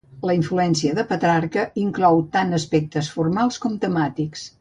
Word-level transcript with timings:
La 0.27 0.35
influència 0.35 0.93
de 0.99 1.03
Petrarca 1.11 1.65
inclou 1.81 2.21
tant 2.37 2.57
aspectes 2.59 3.11
formals 3.19 3.61
com 3.67 3.77
temàtics. 3.85 4.47